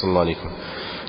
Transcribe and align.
أحسن 0.00 0.08
الله 0.08 0.20
عليكم 0.20 0.50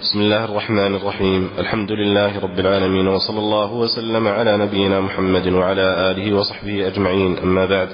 بسم 0.02 0.20
الله 0.20 0.46
الرحمن 0.46 0.96
الرحيم. 0.96 1.50
الحمد 1.60 1.92
لله 1.92 2.40
رب 2.40 2.60
العالمين 2.60 3.08
وصلى 3.08 3.40
الله 3.40 3.74
وسلم 3.74 4.28
على 4.28 4.58
نبينا 4.58 5.00
محمد 5.00 5.48
وعلى 5.48 6.12
آله 6.12 6.34
وصحبه 6.34 6.88
أجمعين. 6.88 7.38
أما 7.38 7.66
بعد 7.66 7.90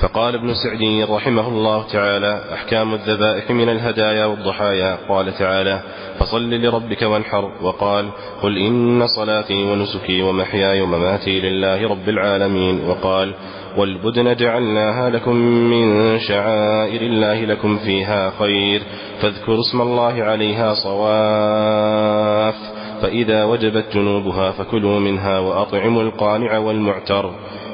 فقال 0.00 0.34
ابن 0.34 0.54
سعدي 0.54 1.04
رحمه 1.04 1.48
الله 1.48 1.82
تعالى 1.82 2.44
أحكام 2.54 2.94
الذبائح 2.94 3.50
من 3.50 3.68
الهدايا 3.68 4.24
والضحايا. 4.24 4.98
قال 5.08 5.34
تعالى 5.34 5.80
فصل 6.18 6.50
لربك 6.50 7.02
وانحر. 7.02 7.50
وقال 7.62 8.08
قل 8.42 8.58
إن 8.58 9.06
صلاتي 9.06 9.64
ونسكي 9.64 10.22
ومحياي 10.22 10.80
ومماتي 10.80 11.40
لله 11.40 11.88
رب 11.88 12.08
العالمين. 12.08 12.88
وقال 12.88 13.34
والبدن 13.76 14.36
جعلناها 14.36 15.10
لكم 15.10 15.36
من 15.36 16.18
شعائر 16.18 17.00
الله 17.00 17.44
لكم 17.44 17.78
فيها 17.78 18.32
خير. 18.38 18.82
فاذكروا 19.20 19.60
اسم 19.60 19.80
الله 19.80 20.22
عليها 20.24 20.74
صواف. 20.74 22.54
فإذا 23.02 23.44
وجبت 23.44 23.84
جنوبها 23.94 24.50
فكلوا 24.50 25.00
منها 25.00 25.38
وأطعموا 25.38 26.02
القانع 26.02 26.58
والمعتر. 26.58 27.30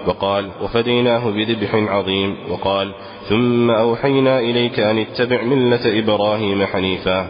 وقال 0.06 0.50
وفديناه 0.62 1.30
بذبح 1.30 1.74
عظيم. 1.74 2.36
وقال 2.50 2.92
ثم 3.28 3.70
أوحينا 3.70 4.38
إليك 4.38 4.80
أن 4.80 4.98
اتبع 4.98 5.42
ملة 5.42 5.98
إبراهيم 5.98 6.66
حنيفا. 6.66 7.26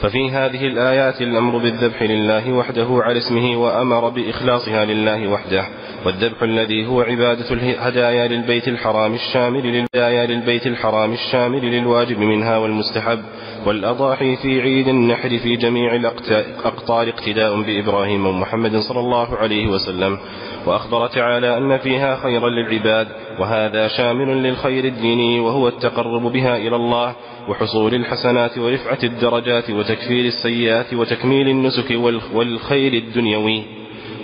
ففي 0.00 0.30
هذه 0.30 0.66
الآيات 0.66 1.22
الأمر 1.22 1.58
بالذبح 1.58 2.02
لله 2.02 2.52
وحده 2.52 2.86
على 2.90 3.18
اسمه 3.18 3.56
وأمر 3.56 4.08
بإخلاصها 4.08 4.84
لله 4.84 5.28
وحده. 5.28 5.64
والذبح 6.06 6.42
الذي 6.42 6.86
هو 6.86 7.00
عبادة 7.00 7.50
الهدايا 7.50 8.28
للبيت 8.28 8.68
الحرام 8.68 9.14
الشامل 9.14 9.62
للهدايا 9.66 10.26
للبيت 10.26 10.66
الحرام 10.66 11.12
الشامل 11.12 11.64
للواجب 11.64 12.18
منها 12.18 12.58
والمستحب 12.58 13.18
والأضاحي 13.66 14.36
في 14.36 14.60
عيد 14.60 14.88
النحر 14.88 15.38
في 15.38 15.56
جميع 15.56 15.94
الأقطار 15.94 17.08
اقتداء 17.08 17.62
بإبراهيم 17.62 18.26
ومحمد 18.26 18.76
صلى 18.76 19.00
الله 19.00 19.36
عليه 19.36 19.66
وسلم. 19.66 20.18
وأخبر 20.66 21.06
تعالى 21.06 21.56
أن 21.56 21.78
فيها 21.78 22.16
خيرا 22.16 22.48
للعباد 22.48 23.08
وهذا 23.38 23.88
شامل 23.88 24.42
للخير 24.42 24.84
الديني 24.84 25.40
وهو 25.40 25.68
التقرب 25.68 26.32
بها 26.32 26.56
إلى 26.56 26.76
الله 26.76 27.14
وحصول 27.48 27.94
الحسنات 27.94 28.58
ورفعة 28.58 28.98
الدرجات 29.04 29.70
وتكفير 29.70 30.24
السيئات 30.24 30.94
وتكميل 30.94 31.48
النسك 31.48 31.98
والخير 32.34 32.92
الدنيوي. 32.92 33.62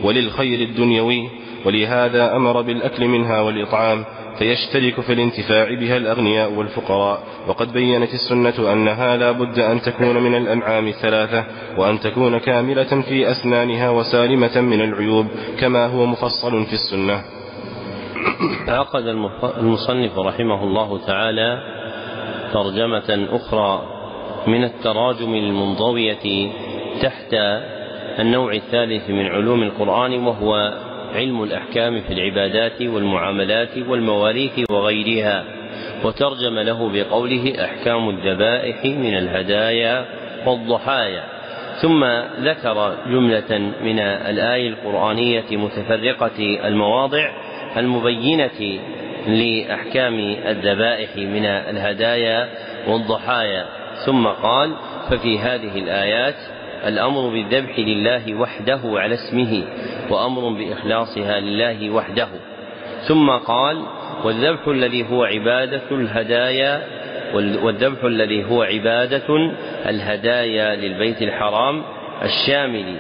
وللخير 0.05 0.61
الدنيوي 0.61 1.29
ولهذا 1.67 2.37
أمر 2.37 2.61
بالأكل 2.63 3.09
منها 3.09 3.41
والإطعام 3.41 4.05
فيشترك 4.39 5.01
في 5.01 5.13
الانتفاع 5.13 5.75
بها 5.75 5.97
الأغنياء 5.97 6.53
والفقراء. 6.53 7.23
وقد 7.49 7.73
بينت 7.73 8.15
السنة 8.15 8.73
أنها 8.73 9.17
لا 9.17 9.31
بد 9.33 9.59
أن 9.59 9.81
تكون 9.81 10.17
من 10.17 10.35
الأنعام 10.35 10.89
الثلاثة 10.89 11.45
وأن 11.79 12.01
تكون 12.01 12.39
كاملة 12.39 13.03
في 13.03 13.31
أسنانها 13.31 13.91
وسالمة 13.91 14.61
من 14.61 14.81
العيوب 14.81 15.27
كما 15.61 15.87
هو 15.87 16.07
مفصل 16.07 16.65
في 16.67 16.73
السنة. 16.73 17.23
عقد 18.69 19.07
المصنف 19.59 20.19
رحمه 20.19 20.65
الله 20.65 21.07
تعالى 21.07 21.59
ترجمة 22.53 23.27
أخرى 23.37 23.83
من 24.47 24.65
التراجم 24.65 25.35
المنضوية 25.35 26.51
تحت 27.03 27.35
النوع 28.19 28.53
الثالث 28.53 29.11
من 29.11 29.27
علوم 29.27 29.63
القرآن 29.63 30.27
وهو 30.27 30.75
علم 31.15 31.43
الأحكام 31.43 32.01
في 32.01 32.13
العبادات 32.13 32.83
والمعاملات 32.83 33.79
والمواريث 33.89 34.71
وغيرها 34.71 35.45
وترجم 36.05 36.59
له 36.59 36.91
بقوله 36.93 37.65
أحكام 37.65 38.09
الذبائح 38.09 38.85
من 38.85 39.19
الهدايا 39.19 40.05
والضحايا. 40.47 41.25
ثم 41.83 42.05
ذكر 42.41 42.95
جملة 43.07 43.59
من 43.83 43.99
الآية 43.99 44.69
القرآنية 44.69 45.45
متفرقة 45.57 46.67
المواضع 46.69 47.31
المبينة 47.77 48.81
لأحكام 49.27 50.19
الذبائح 50.47 51.17
من 51.17 51.45
الهدايا 51.45 52.49
والضحايا. 52.89 53.67
ثم 54.07 54.27
قال 54.27 54.75
ففي 55.11 55.39
هذه 55.39 55.79
الآيات 55.79 56.35
الأمر 56.87 57.29
بالذبح 57.29 57.79
لله 57.79 58.35
وحده 58.35 58.81
على 58.85 59.15
اسمه 59.15 59.65
وأمر 60.11 60.49
بإخلاصها 60.49 61.41
لله 61.41 61.91
وحده. 61.91 62.29
ثم 63.09 63.31
قال 63.31 63.83
والذبح 64.25 64.69
الذي 64.69 65.11
هو 65.11 65.25
عبادة 65.25 65.91
الهدايا 65.91 66.83
والذبح 67.35 68.05
الذي 68.05 68.45
هو 68.45 68.63
عبادة 68.63 69.53
الهدايا 69.89 70.77
للبيت 70.77 71.23
الحرام 71.23 71.83
الشامل 72.23 72.97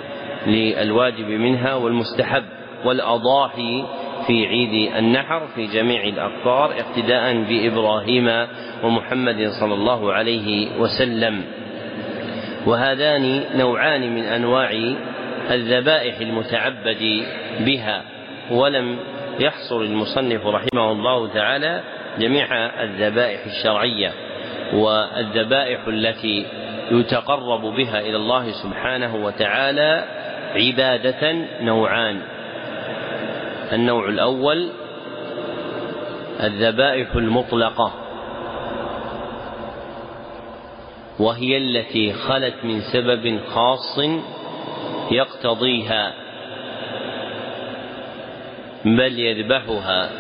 للواجب 0.46 1.26
منها 1.28 1.74
والمستحب 1.74 2.44
والأضاحي 2.84 3.84
في 4.26 4.46
عيد 4.46 4.94
النحر 4.96 5.46
في 5.54 5.66
جميع 5.66 6.04
الأقطار 6.04 6.72
اقتداء 6.80 7.42
بإبراهيم 7.42 8.46
ومحمد 8.84 9.48
صلى 9.60 9.74
الله 9.74 10.12
عليه 10.12 10.78
وسلم. 10.78 11.44
وهذان 12.66 13.44
نوعان 13.54 14.14
من 14.14 14.24
أنواع 14.24 14.70
الذبائح 15.50 16.20
المتعبد 16.20 17.24
بها 17.60 18.02
ولم 18.50 18.98
يحصر 19.40 19.80
المصنف 19.80 20.46
رحمه 20.46 20.92
الله 20.92 21.28
تعالى 21.28 21.80
جميع 22.18 22.46
الذبائح 22.82 23.40
الشرعية 23.46 24.12
والذبائح 24.72 25.80
التي 25.86 26.46
يتقرب 26.90 27.60
بها 27.60 28.00
إلى 28.00 28.16
الله 28.16 28.50
سبحانه 28.62 29.16
وتعالى 29.16 30.04
عبادة 30.54 31.32
نوعان. 31.60 32.20
النوع 33.72 34.08
الأول 34.08 34.68
الذبائح 36.40 37.14
المطلقة. 37.14 37.92
وهي 41.20 41.56
التي 41.56 42.12
خلت 42.12 42.54
من 42.64 42.80
سبب 42.80 43.40
خاص 43.54 43.98
يقتضيها 45.10 46.12
بل 48.84 49.18
يذبحها. 49.18 50.10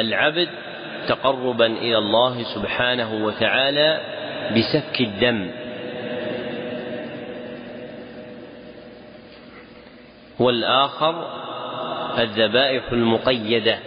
العبد 0.00 0.48
تقربا 1.08 1.66
إلى 1.66 1.98
الله 1.98 2.42
سبحانه 2.42 3.24
وتعالى 3.24 4.00
بسفك 4.56 5.00
الدم. 5.00 5.50
والآخر 10.38 11.14
الذبائح 12.18 12.92
المقيدة 12.92 13.78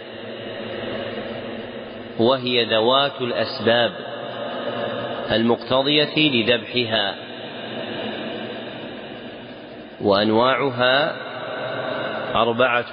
وهي 2.18 2.64
ذوات 2.64 3.20
الأسباب. 3.20 4.11
المقتضية 5.32 6.14
لذبحها. 6.16 7.14
وأنواعها 10.00 11.16
أربعة. 12.34 12.92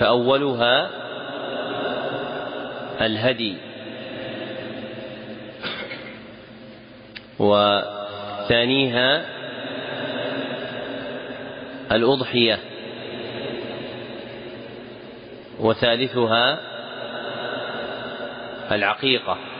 فأولها 0.00 0.90
الهدي. 3.00 3.56
وثانيها 7.38 9.24
الأضحية. 11.92 12.58
وثالثها 15.60 16.60
العقيقة. 18.72 19.51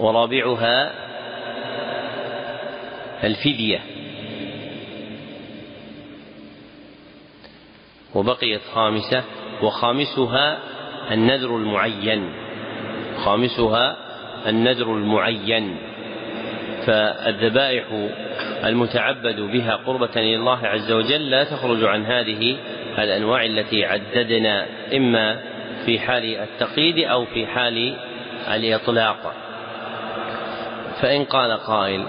ورابعها 0.00 0.92
الفدية. 3.24 3.80
وبقيت 8.14 8.60
خامسة 8.74 9.24
وخامسها 9.62 10.58
النذر 11.10 11.56
المعين. 11.56 12.32
خامسها 13.24 13.96
النذر 14.46 14.94
المعين. 14.94 15.76
فالذبائح 16.86 17.84
المتعبد 18.64 19.40
بها 19.40 19.74
قربة 19.76 20.10
إلى 20.16 20.36
الله 20.36 20.66
عز 20.66 20.92
وجل 20.92 21.30
لا 21.30 21.44
تخرج 21.44 21.84
عن 21.84 22.06
هذه 22.06 22.56
الأنواع 22.98 23.44
التي 23.44 23.84
عددنا 23.84 24.66
إما 24.96 25.40
في 25.86 25.98
حال 25.98 26.24
التقييد 26.24 26.98
أو 26.98 27.24
في 27.24 27.46
حال 27.46 27.96
الإطلاق. 28.48 29.34
فإن 31.00 31.24
قال 31.24 31.58
قائل 31.58 32.06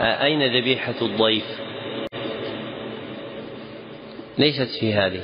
أين 0.00 0.56
ذبيحة 0.56 0.94
الضيف؟ 1.02 1.44
ليست 4.38 4.80
في 4.80 4.94
هذه. 4.94 5.22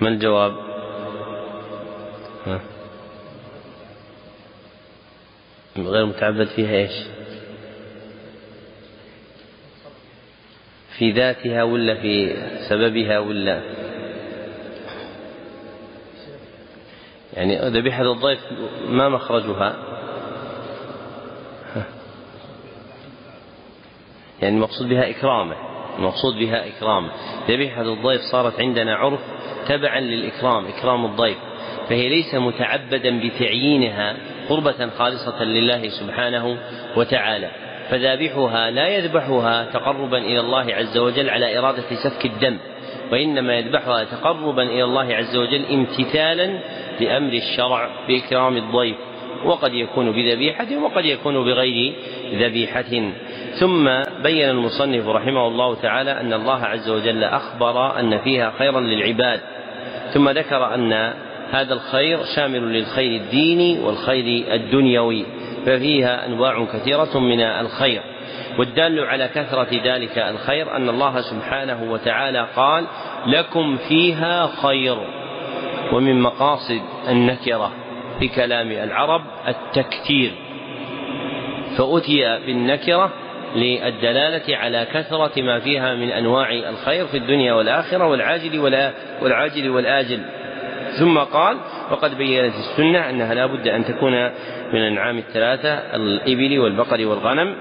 ما 0.00 0.08
الجواب؟ 0.08 0.52
غير 5.76 6.06
متعبد 6.06 6.46
فيها 6.46 6.76
إيش؟ 6.76 6.92
في 10.98 11.12
ذاتها 11.12 11.62
ولا 11.62 11.94
في 11.94 12.36
سببها 12.68 13.18
ولا؟ 13.18 13.62
يعني 17.34 17.58
ذبيحة 17.58 18.12
الضيف 18.12 18.40
ما 18.88 19.08
مخرجها؟ 19.08 19.91
يعني 24.42 24.56
المقصود 24.56 24.88
بها 24.88 25.10
إكرامه 25.10 25.72
المقصود 25.98 26.38
بها 26.38 26.68
إكرامه. 26.68 27.10
ذبيحة 27.48 27.82
الضيف 27.82 28.20
صارت 28.20 28.60
عندنا 28.60 28.96
عرف 28.96 29.20
تبعا 29.68 30.00
للإكرام 30.00 30.66
إكرام 30.66 31.04
الضيف. 31.04 31.36
فهي 31.88 32.08
ليس 32.08 32.34
متعبدا 32.34 33.20
بتعيينها 33.20 34.16
قربة 34.48 34.90
خالصة 34.98 35.44
لله 35.44 35.88
سبحانه 35.88 36.58
وتعالى. 36.96 37.50
فذابحها 37.90 38.70
لا 38.70 38.88
يذبحها 38.88 39.64
تقربا 39.64 40.18
إلى 40.18 40.40
الله 40.40 40.74
عز 40.74 40.98
وجل 40.98 41.30
على 41.30 41.58
إرادة 41.58 41.82
سفك 42.04 42.26
الدم. 42.26 42.58
وإنما 43.12 43.54
يذبحها 43.54 44.04
تقربا 44.04 44.62
إلى 44.62 44.84
الله 44.84 45.14
عز 45.14 45.36
وجل 45.36 45.64
امتثالا 45.66 46.58
لأمر 47.00 47.32
الشرع 47.32 47.90
بإكرام 48.08 48.56
الضيف. 48.56 48.96
وقد 49.44 49.74
يكون 49.74 50.12
بذبيحة 50.12 50.76
وقد 50.82 51.04
يكون 51.04 51.44
بغير 51.44 51.94
ذبيحة. 52.32 53.12
ثم 53.60 53.88
بين 54.22 54.48
المصنف 54.48 55.08
رحمه 55.08 55.46
الله 55.46 55.74
تعالى 55.74 56.10
أن 56.20 56.32
الله 56.32 56.64
عز 56.64 56.90
وجل 56.90 57.24
أخبر 57.24 58.00
أن 58.00 58.18
فيها 58.18 58.52
خيرا 58.58 58.80
للعباد 58.80 59.40
ثم 60.12 60.28
ذكر 60.28 60.74
أن 60.74 60.92
هذا 61.50 61.74
الخير 61.74 62.18
شامل 62.36 62.72
للخير 62.72 63.20
الديني 63.20 63.78
والخير 63.80 64.54
الدنيوي 64.54 65.24
ففيها 65.66 66.26
أنواع 66.26 66.64
كثيرة 66.64 67.18
من 67.18 67.40
الخير 67.40 68.02
والدال 68.58 69.04
على 69.04 69.28
كثرة 69.28 69.68
ذلك 69.84 70.18
الخير 70.18 70.76
أن 70.76 70.88
الله 70.88 71.20
سبحانه 71.20 71.92
وتعالى 71.92 72.48
قال 72.56 72.86
لكم 73.26 73.76
فيها 73.76 74.46
خير 74.62 74.96
ومن 75.92 76.20
مقاصد 76.20 76.80
النكرة 77.08 77.72
في 78.18 78.28
كلام 78.28 78.70
العرب 78.70 79.22
التكثير 79.48 80.32
فأتي 81.78 82.38
بالنكرة 82.46 83.12
للدلالة 83.56 84.56
على 84.56 84.86
كثرة 84.92 85.42
ما 85.42 85.60
فيها 85.60 85.94
من 85.94 86.10
أنواع 86.10 86.52
الخير 86.52 87.06
في 87.06 87.16
الدنيا 87.16 87.52
والآخرة 87.52 88.06
والعاجل 88.06 88.58
والعاجل 89.22 89.70
والآجل. 89.70 90.20
ثم 90.98 91.18
قال 91.18 91.56
وقد 91.90 92.18
بينت 92.18 92.54
السنة 92.54 93.10
أنها 93.10 93.34
لا 93.34 93.46
بد 93.46 93.68
أن 93.68 93.84
تكون 93.84 94.12
من 94.72 94.80
الأنعام 94.80 95.18
الثلاثة 95.18 95.72
الإبل 95.74 96.58
والبقر 96.58 97.06
والغنم 97.06 97.56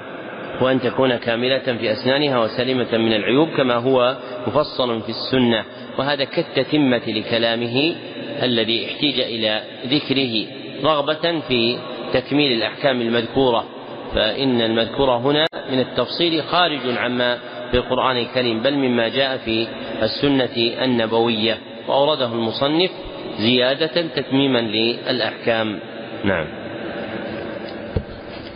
وأن 0.62 0.82
تكون 0.82 1.16
كاملة 1.16 1.78
في 1.80 1.92
أسنانها 1.92 2.40
وسليمة 2.40 2.98
من 2.98 3.14
العيوب 3.14 3.50
كما 3.50 3.76
هو 3.76 4.18
مفصل 4.48 5.02
في 5.02 5.10
السنة. 5.10 5.64
وهذا 5.98 6.24
كالتتمة 6.24 7.02
لكلامه 7.08 7.96
الذي 8.44 8.86
احتيج 8.86 9.20
إلى 9.20 9.62
ذكره 9.86 10.48
رغبة 10.84 11.40
في 11.40 11.78
تكميل 12.14 12.52
الأحكام 12.52 13.02
المذكورة. 13.02 13.66
فإن 14.16 14.62
المذكور 14.62 15.10
هنا 15.18 15.46
من 15.72 15.80
التفصيل 15.80 16.44
خارج 16.44 16.98
عما 16.98 17.38
في 17.72 17.78
القرآن 17.78 18.18
الكريم 18.18 18.62
بل 18.62 18.74
مما 18.74 19.08
جاء 19.08 19.38
في 19.38 19.68
السنة 20.02 20.84
النبوية. 20.84 21.58
وأورده 21.88 22.25
المصنف 22.25 22.92
زيادة 23.40 24.02
تتميما 24.16 24.60
للأحكام. 24.60 25.80
نعم. 26.24 26.48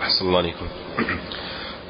أحسن 0.02 0.26
الله 0.26 0.38
عليكم. 0.38 0.66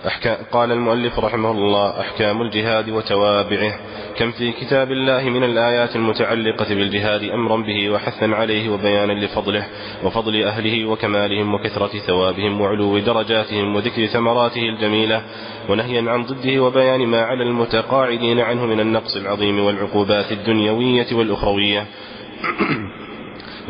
أحكام 0.07 0.37
قال 0.51 0.71
المؤلف 0.71 1.19
رحمه 1.19 1.51
الله 1.51 1.99
أحكام 1.99 2.41
الجهاد 2.41 2.89
وتوابعه. 2.89 3.79
كم 4.17 4.31
في 4.31 4.51
كتاب 4.51 4.91
الله 4.91 5.29
من 5.29 5.43
الآيات 5.43 5.95
المتعلقة 5.95 6.69
بالجهاد 6.69 7.23
أمرا 7.23 7.57
به 7.57 7.89
وحثا 7.89 8.25
عليه 8.25 8.69
وبيانا 8.69 9.13
لفضله 9.25 9.65
وفضل 10.03 10.43
أهله 10.43 10.85
وكمالهم 10.85 11.53
وكثرة 11.53 11.99
ثوابهم 11.99 12.61
وعلو 12.61 12.99
درجاتهم 12.99 13.75
وذكر 13.75 14.05
ثمراته 14.05 14.61
الجميلة 14.61 15.21
ونهيا 15.69 16.11
عن 16.11 16.23
ضده 16.23 16.59
وبيان 16.63 17.07
ما 17.07 17.21
على 17.21 17.43
المتقاعدين 17.43 18.39
عنه 18.39 18.65
من 18.65 18.79
النقص 18.79 19.15
العظيم 19.15 19.59
والعقوبات 19.59 20.31
الدنيوية 20.31 21.07
والأخروية. 21.11 21.85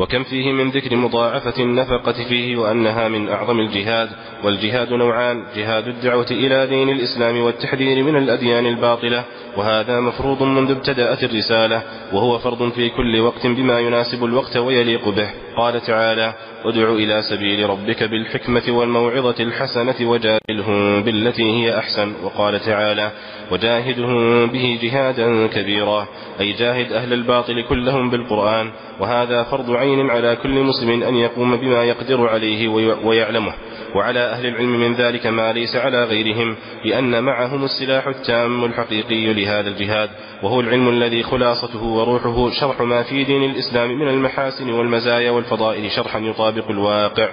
وكم 0.00 0.24
فيه 0.24 0.52
من 0.52 0.70
ذكر 0.70 0.96
مضاعفة 0.96 1.62
النفقة 1.62 2.12
فيه 2.28 2.56
وأنها 2.56 3.08
من 3.08 3.28
أعظم 3.28 3.60
الجهاد 3.60 4.08
والجهاد 4.44 4.92
نوعان 4.92 5.44
جهاد 5.56 5.88
الدعوة 5.88 6.26
إلى 6.30 6.66
دين 6.66 6.88
الإسلام 6.90 7.40
والتحذير 7.40 8.04
من 8.04 8.16
الأديان 8.16 8.66
الباطلة 8.66 9.24
وهذا 9.56 10.00
مفروض 10.00 10.42
منذ 10.42 10.70
ابتدأت 10.70 11.24
الرسالة 11.24 11.82
وهو 12.12 12.38
فرض 12.38 12.72
في 12.72 12.88
كل 12.88 13.20
وقت 13.20 13.46
بما 13.46 13.80
يناسب 13.80 14.24
الوقت 14.24 14.56
ويليق 14.56 15.08
به. 15.08 15.30
قال 15.56 15.80
تعالى 15.80 16.32
ادع 16.64 16.92
إلى 16.92 17.22
سبيل 17.22 17.70
ربك 17.70 18.02
بالحكمة 18.02 18.62
والموعظة 18.68 19.34
الحسنة 19.40 19.94
وجادلهم 20.10 21.02
بالتي 21.02 21.42
هي 21.42 21.78
أحسن 21.78 22.12
وقال 22.24 22.60
تعالى 22.60 23.10
وجاهدهم 23.52 24.46
به 24.46 24.78
جهادا 24.82 25.46
كبيرا 25.46 26.06
أي 26.40 26.52
جاهد 26.52 26.92
أهل 26.92 27.12
الباطل 27.12 27.62
كلهم 27.68 28.10
بالقرآن 28.10 28.70
وهذا 29.00 29.42
فرض 29.42 29.70
عين 29.70 29.85
على 30.10 30.36
كل 30.42 30.60
مسلم 30.60 31.02
أن 31.02 31.14
يقوم 31.14 31.56
بما 31.56 31.84
يقدر 31.84 32.28
عليه 32.28 32.68
ويعلمه. 33.04 33.52
وعلى 33.94 34.20
أهل 34.20 34.46
العلم 34.46 34.80
من 34.80 34.94
ذلك 34.94 35.26
ما 35.26 35.52
ليس 35.52 35.76
على 35.76 36.04
غيرهم 36.04 36.56
لأن 36.84 37.24
معهم 37.24 37.64
السلاح 37.64 38.06
التام 38.06 38.64
الحقيقي 38.64 39.32
لهذا 39.32 39.68
الجهاد 39.68 40.10
وهو 40.42 40.60
العلم 40.60 40.88
الذي 40.88 41.22
خلاصته 41.22 41.84
وروحه 41.84 42.50
شرح 42.60 42.80
ما 42.80 43.02
في 43.02 43.24
دين 43.24 43.50
الإسلام 43.50 43.90
من 43.98 44.08
المحاسن 44.08 44.70
والمزايا 44.70 45.30
والفضائل 45.30 45.90
شرحا 45.90 46.18
يطابق 46.18 46.70
الواقع. 46.70 47.28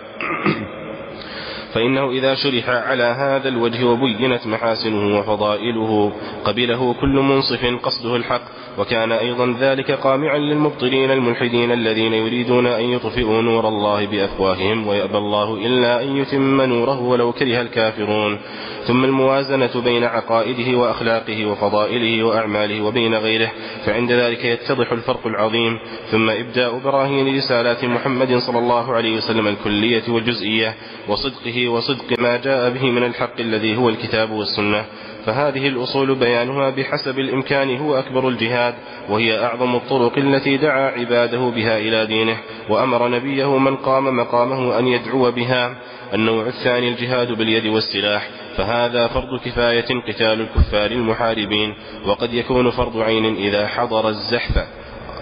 فإنه 1.73 2.11
إذا 2.11 2.35
شرح 2.35 2.69
على 2.69 3.03
هذا 3.03 3.49
الوجه 3.49 3.85
وبينت 3.85 4.47
محاسنه 4.47 5.19
وفضائله 5.19 6.13
قبله 6.45 6.93
كل 7.01 7.15
منصف 7.15 7.65
قصده 7.83 8.15
الحق 8.15 8.41
وكان 8.77 9.11
أيضا 9.11 9.55
ذلك 9.59 9.91
قامعا 9.91 10.37
للمبطلين 10.37 11.11
الملحدين 11.11 11.71
الذين 11.71 12.13
يريدون 12.13 12.67
أن 12.67 12.83
يطفئوا 12.83 13.41
نور 13.41 13.67
الله 13.67 14.05
بأفواههم 14.05 14.87
ويأبى 14.87 15.17
الله 15.17 15.53
إلا 15.53 16.03
أن 16.03 16.17
يتم 16.17 16.61
نوره 16.61 17.01
ولو 17.01 17.31
كره 17.31 17.61
الكافرون. 17.61 18.39
ثم 18.87 19.03
الموازنة 19.05 19.81
بين 19.83 20.03
عقائده 20.03 20.77
وأخلاقه 20.77 21.45
وفضائله 21.45 22.23
وأعماله 22.23 22.81
وبين 22.81 23.15
غيره 23.15 23.51
فعند 23.85 24.11
ذلك 24.11 24.45
يتضح 24.45 24.91
الفرق 24.91 25.27
العظيم. 25.27 25.79
ثم 26.11 26.29
إبداء 26.29 26.79
براهين 26.79 27.37
رسالات 27.37 27.85
محمد 27.85 28.37
صلى 28.37 28.59
الله 28.59 28.93
عليه 28.93 29.17
وسلم 29.17 29.47
الكلية 29.47 30.03
والجزئية 30.09 30.75
وصدقه 31.07 31.62
وصدق 31.67 32.19
ما 32.19 32.37
جاء 32.37 32.69
به 32.69 32.91
من 32.91 33.03
الحق 33.03 33.39
الذي 33.39 33.77
هو 33.77 33.89
الكتاب 33.89 34.31
والسنة. 34.31 34.85
فهذه 35.25 35.67
الأصول 35.67 36.15
بيانها 36.15 36.69
بحسب 36.69 37.19
الإمكان 37.19 37.77
هو 37.77 37.99
أكبر 37.99 38.27
الجهاد 38.27 38.73
وهي 39.09 39.43
أعظم 39.45 39.75
الطرق 39.75 40.17
التي 40.17 40.57
دعا 40.57 40.91
عباده 40.91 41.37
بها 41.55 41.77
إلى 41.77 42.05
دينه 42.05 42.37
وأمر 42.69 43.07
نبيه 43.07 43.57
من 43.57 43.75
قام 43.75 44.17
مقامه 44.17 44.79
أن 44.79 44.87
يدعو 44.87 45.31
بها. 45.31 45.75
النوع 46.13 46.47
الثاني 46.47 46.87
الجهاد 46.87 47.31
باليد 47.31 47.65
والسلاح 47.65 48.29
فهذا 48.57 49.07
فرض 49.07 49.39
كفاية 49.45 50.01
قتال 50.07 50.41
الكفار 50.41 50.91
المحاربين 50.91 51.73
وقد 52.05 52.33
يكون 52.33 52.71
فرض 52.71 52.97
عين 52.97 53.35
إذا 53.35 53.67
حضر 53.67 54.09
الزحف. 54.09 54.67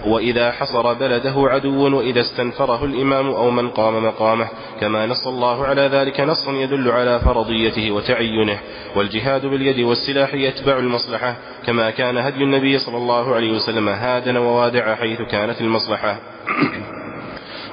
وإذا 0.06 0.52
حصر 0.52 0.92
بلده 0.92 1.34
عدو 1.36 1.96
وإذا 1.98 2.20
استنفره 2.20 2.84
الإمام 2.84 3.26
أو 3.26 3.50
من 3.50 3.70
قام 3.70 4.04
مقامه. 4.04 4.48
كما 4.80 5.06
نص 5.06 5.26
الله 5.26 5.64
على 5.64 5.82
ذلك 5.82 6.20
نصا 6.20 6.52
يدل 6.52 6.90
على 6.90 7.20
فرضيته 7.20 7.90
وتعينه. 7.90 8.58
والجهاد 8.96 9.46
باليد 9.46 9.80
والسلاح 9.80 10.34
يتبع 10.34 10.78
المصلحة 10.78 11.36
كما 11.66 11.90
كان 11.90 12.18
هدي 12.18 12.44
النبي 12.44 12.78
صلى 12.78 12.96
الله 12.96 13.34
عليه 13.34 13.52
وسلم 13.52 13.88
هادن 13.88 14.36
ووادع 14.36 14.94
حيث 14.94 15.22
كانت 15.22 15.60
المصلحة. 15.60 16.16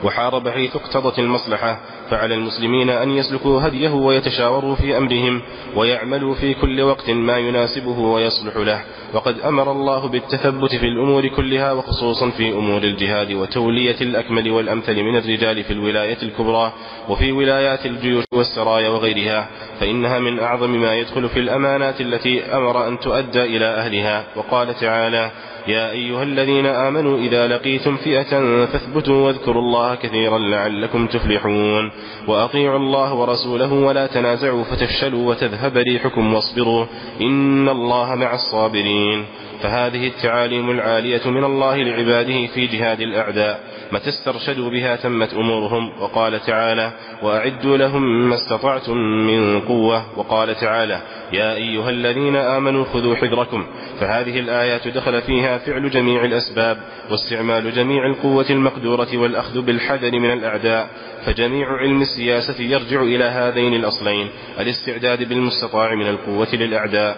وحارب 0.03 0.49
حيث 0.49 0.75
اقتضت 0.75 1.19
المصلحة 1.19 1.79
فعلى 2.09 2.35
المسلمين 2.35 2.89
أن 2.89 3.11
يسلكوا 3.11 3.61
هديه 3.67 3.89
ويتشاوروا 3.89 4.75
في 4.75 4.97
أمرهم 4.97 5.41
ويعملوا 5.75 6.35
في 6.35 6.53
كل 6.53 6.81
وقت 6.81 7.09
ما 7.09 7.37
يناسبه 7.37 7.99
ويصلح 7.99 8.57
له. 8.57 8.81
وقد 9.13 9.39
أمر 9.39 9.71
الله 9.71 10.07
بالتثبت 10.07 10.75
في 10.75 10.85
الأمور 10.85 11.27
كلها 11.27 11.71
وخصوصا 11.71 12.29
في 12.29 12.51
أمور 12.51 12.83
الجهاد 12.83 13.31
وتولية 13.31 14.01
الأكمل 14.01 14.51
والأمثل 14.51 15.03
من 15.03 15.17
الرجال 15.17 15.63
في 15.63 15.73
الولاية 15.73 16.17
الكبرى 16.23 16.73
وفي 17.09 17.31
ولايات 17.31 17.85
الجيوش 17.85 18.23
والسرايا 18.33 18.89
وغيرها 18.89 19.47
فإنها 19.79 20.19
من 20.19 20.39
أعظم 20.39 20.69
ما 20.81 20.95
يدخل 20.95 21.29
في 21.29 21.39
الأمانات 21.39 22.01
التي 22.01 22.45
أمر 22.45 22.87
أن 22.87 22.99
تؤدى 22.99 23.43
إلى 23.43 23.65
أهلها. 23.65 24.23
وقال 24.35 24.73
تعالى 24.79 25.31
يا 25.67 25.91
أيها 25.91 26.23
الذين 26.23 26.65
آمنوا 26.65 27.17
إذا 27.17 27.47
لقيتم 27.47 27.95
فئة 27.95 28.65
فاثبتوا 28.65 29.25
واذكروا 29.25 29.61
الله 29.61 29.95
كثيرا 29.95 30.37
لعلكم 30.37 31.07
تفلحون. 31.07 31.91
وأطيعوا 32.27 32.79
الله 32.79 33.13
ورسوله 33.13 33.73
ولا 33.73 34.07
تنازعوا 34.07 34.63
فتفشلوا 34.63 35.29
وتذهب 35.29 35.77
ريحكم 35.77 36.33
واصبروا. 36.33 36.85
إن 37.21 37.69
الله 37.69 38.15
مع 38.15 38.33
الصابرين. 38.33 39.25
فهذه 39.61 40.07
التعاليم 40.07 40.71
العالية 40.71 41.21
من 41.25 41.43
الله 41.43 41.75
لعباده 41.75 42.47
في 42.47 42.67
جهاد 42.67 43.01
الأعداء. 43.01 43.59
متى 43.91 44.09
استرشدوا 44.09 44.69
بها 44.69 44.95
تمت 44.95 45.33
أمورهم 45.33 46.01
وقال 46.01 46.39
تعالى 46.39 46.91
وأعدوا 47.23 47.77
لهم 47.77 48.29
ما 48.29 48.35
استطعتم 48.35 48.97
من 48.97 49.59
قوة. 49.59 50.19
وقال 50.19 50.55
تعالى 50.55 51.01
يا 51.33 51.55
أيها 51.55 51.89
الذين 51.89 52.35
آمنوا 52.35 52.85
خذوا 52.85 53.15
حذركم. 53.15 53.65
فهذه 53.99 54.39
الآيات 54.39 54.87
دخل 54.87 55.21
فيها 55.21 55.57
فعل 55.57 55.89
جميع 55.89 56.23
الأسباب 56.23 56.77
واستعمال 57.11 57.71
جميع 57.71 58.05
القوة 58.05 58.45
المقدورة 58.49 59.17
والأخذ 59.17 59.61
بالحذر 59.61 60.11
من 60.11 60.33
الأعداء 60.33 60.89
فجميع 61.25 61.77
علم 61.77 62.01
السياسة 62.01 62.63
يرجع 62.63 63.01
إلى 63.01 63.23
هذين 63.23 63.73
الأصلين 63.73 64.29
الاستعداد 64.59 65.29
بالمستطاع 65.29 65.95
من 65.95 66.07
القوة 66.07 66.55
للأعداء. 66.55 67.17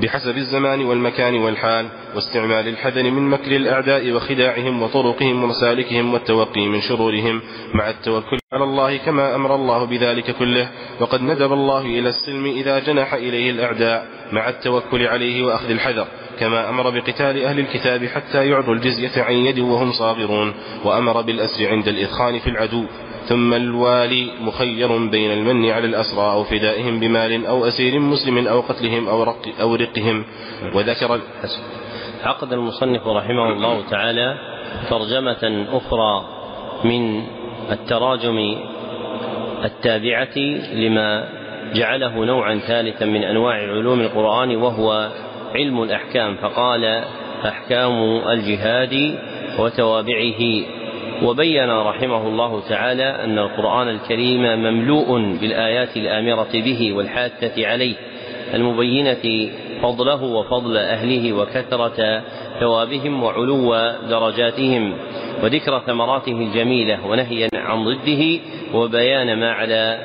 بحسب 0.00 0.36
الزمان 0.36 0.84
والمكان 0.84 1.34
والحال 1.34 1.88
واستعمال 2.14 2.68
الحذر 2.68 3.02
من 3.02 3.30
مكر 3.30 3.56
الأعداء 3.56 4.12
وخداعهم 4.12 4.82
وطرقهم 4.82 5.44
ومسالكهم 5.44 6.14
والتوقي 6.14 6.68
من 6.68 6.80
شرورهم 6.80 7.40
مع 7.74 7.90
التوكل 7.90 8.38
على 8.52 8.64
الله 8.64 8.96
كما 8.96 9.34
أمر 9.34 9.54
الله 9.54 9.84
بذلك 9.84 10.30
كله 10.30 10.68
وقد 11.00 11.22
ندب 11.22 11.52
الله 11.52 11.80
إلى 11.80 12.08
السلم 12.08 12.46
إذا 12.46 12.78
جنح 12.78 13.14
إليه 13.14 13.50
الأعداء 13.50 14.06
مع 14.32 14.48
التوكل 14.48 15.06
عليه 15.06 15.42
وأخذ 15.42 15.70
الحذر 15.70 16.06
كما 16.40 16.68
أمر 16.68 16.90
بقتال 16.90 17.44
أهل 17.44 17.58
الكتاب 17.58 18.06
حتى 18.06 18.48
يعطوا 18.48 18.74
الجزية 18.74 19.22
عن 19.22 19.34
يد 19.34 19.58
وهم 19.58 19.92
صاغرون 19.92 20.54
وأمر 20.84 21.20
بالأسر 21.20 21.68
عند 21.68 21.88
الإثخان 21.88 22.38
في 22.38 22.50
العدو 22.50 22.84
ثم 23.28 23.54
الوالي 23.54 24.30
مخير 24.40 25.06
بين 25.06 25.30
المن 25.32 25.70
على 25.70 25.86
الأسرى 25.86 26.32
أو 26.32 26.44
فدائهم 26.44 27.00
بمال 27.00 27.46
أو 27.46 27.68
أسير 27.68 27.98
مسلم 27.98 28.48
أو 28.48 28.60
قتلهم 28.60 29.08
أو, 29.08 29.22
رق 29.22 29.48
أو 29.60 29.74
رقهم. 29.74 30.24
وذكر 30.74 31.20
عقد 32.24 32.52
المصنف 32.52 33.06
رحمه 33.06 33.48
الله 33.52 33.82
تعالى 33.90 34.38
ترجمة 34.90 35.66
أخرى 35.72 36.24
من 36.84 37.22
التراجم 37.70 38.56
التابعة 39.64 40.38
لما 40.74 41.28
جعله 41.74 42.24
نوعا 42.24 42.58
ثالثا 42.58 43.04
من 43.06 43.22
أنواع 43.22 43.54
علوم 43.54 44.00
القرآن 44.00 44.56
وهو 44.56 45.10
علم 45.54 45.82
الأحكام. 45.82 46.36
فقال 46.36 47.04
أحكام 47.44 47.92
الجهاد 48.28 49.18
وتوابعه. 49.58 50.42
وبين 51.22 51.70
رحمه 51.70 52.28
الله 52.28 52.60
تعالى 52.68 53.04
أن 53.24 53.38
القرآن 53.38 53.88
الكريم 53.88 54.42
مملوء 54.42 55.36
بالآيات 55.40 55.96
الآمرة 55.96 56.48
به 56.52 56.92
والحاثة 56.92 57.66
عليه 57.66 57.94
المبينة 58.54 59.50
فضله 59.82 60.22
وفضل 60.22 60.76
أهله 60.76 61.32
وكثرة 61.32 62.22
ثوابهم 62.60 63.22
وعلو 63.22 63.74
درجاتهم 64.10 64.94
وذكر 65.42 65.78
ثمراته 65.78 66.32
الجميلة 66.32 67.06
ونهيا 67.06 67.48
عن 67.54 67.84
ضده 67.84 68.40
وبيان 68.74 69.40
ما 69.40 69.52
على 69.52 69.98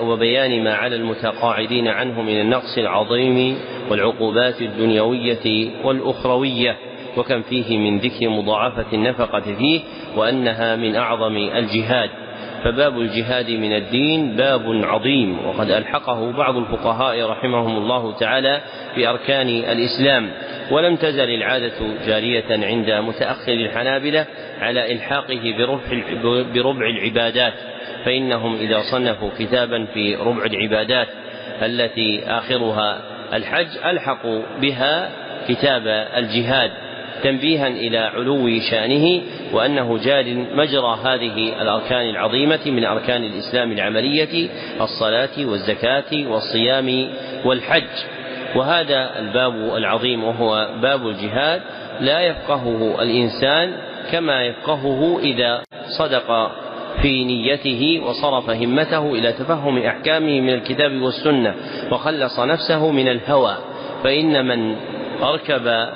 وبيان 0.00 0.64
ما 0.64 0.74
على 0.74 0.96
المتقاعدين 0.96 1.88
عنه 1.88 2.22
من 2.22 2.40
النقص 2.40 2.78
العظيم 2.78 3.58
والعقوبات 3.90 4.62
الدنيوية 4.62 5.70
والأخروية. 5.84 6.76
وكم 7.16 7.42
فيه 7.42 7.78
من 7.78 7.98
ذكر 7.98 8.28
مضاعفة 8.28 8.86
النفقة 8.92 9.40
فيه 9.40 9.80
وأنها 10.16 10.76
من 10.76 10.96
أعظم 10.96 11.36
الجهاد. 11.36 12.10
فباب 12.64 13.00
الجهاد 13.00 13.50
من 13.50 13.72
الدين 13.72 14.36
باب 14.36 14.84
عظيم 14.84 15.46
وقد 15.46 15.70
ألحقه 15.70 16.32
بعض 16.32 16.56
الفقهاء 16.56 17.22
رحمهم 17.30 17.76
الله 17.76 18.12
تعالى 18.18 18.60
بأركان 18.96 19.48
الإسلام. 19.48 20.30
ولم 20.70 20.96
تزل 20.96 21.30
العادة 21.30 21.72
جارية 22.06 22.44
عند 22.50 22.90
متأخر 22.90 23.52
الحنابلة 23.52 24.26
على 24.60 24.92
إلحاقه 24.92 25.54
بربع 26.54 26.86
العبادات 26.86 27.54
فإنهم 28.04 28.56
إذا 28.56 28.80
صنفوا 28.92 29.30
كتابا 29.38 29.84
في 29.94 30.14
ربع 30.14 30.44
العبادات 30.44 31.08
التي 31.62 32.24
آخرها 32.26 33.00
الحج 33.34 33.78
ألحقوا 33.84 34.42
بها 34.60 35.10
كتاب 35.48 35.86
الجهاد. 36.16 36.70
تنبيها 37.22 37.66
إلى 37.66 37.98
علو 37.98 38.60
شأنه 38.70 39.22
وأنه 39.52 39.98
جار 39.98 40.24
مجرى 40.54 40.98
هذه 41.04 41.62
الأركان 41.62 42.10
العظيمة 42.10 42.60
من 42.66 42.84
أركان 42.84 43.24
الإسلام 43.24 43.72
العملية 43.72 44.48
الصلاة 44.80 45.46
والزكاة 45.46 46.26
والصيام 46.26 47.08
والحج. 47.44 47.88
وهذا 48.56 49.18
الباب 49.18 49.76
العظيم 49.76 50.24
وهو 50.24 50.68
باب 50.82 51.08
الجهاد. 51.08 51.62
لا 52.00 52.20
يفقهه 52.20 53.02
الإنسان 53.02 53.72
كما 54.12 54.42
يفقهه 54.46 55.18
إذا 55.22 55.62
صدق 55.98 56.50
في 57.02 57.24
نيته 57.24 58.02
وصرف 58.04 58.50
همته 58.50 59.14
إلى 59.14 59.32
تفهم 59.32 59.78
أحكامه 59.78 60.40
من 60.40 60.50
الكتاب 60.50 61.02
والسنة 61.02 61.54
وخلص 61.92 62.40
نفسه 62.40 62.90
من 62.90 63.08
الهوى. 63.08 63.56
فإن 64.04 64.46
من 64.46 64.76
أركب 65.22 65.88